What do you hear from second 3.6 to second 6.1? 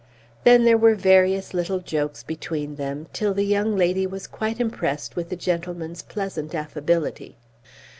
lady was quite impressed with the gentleman's